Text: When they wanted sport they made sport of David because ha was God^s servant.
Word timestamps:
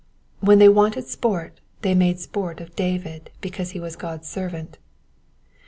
When 0.39 0.57
they 0.57 0.67
wanted 0.67 1.05
sport 1.07 1.59
they 1.83 1.93
made 1.93 2.19
sport 2.19 2.59
of 2.59 2.75
David 2.75 3.29
because 3.39 3.73
ha 3.73 3.79
was 3.81 3.95
God^s 3.95 4.25
servant. 4.25 4.79